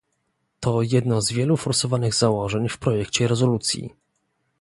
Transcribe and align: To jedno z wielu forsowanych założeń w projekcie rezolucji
To 0.59 0.81
jedno 0.81 1.21
z 1.21 1.31
wielu 1.31 1.57
forsowanych 1.57 2.15
założeń 2.15 2.69
w 2.69 2.77
projekcie 2.77 3.27
rezolucji 3.27 3.89